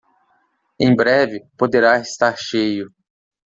[0.79, 2.89] Em breve poderá estar cheio.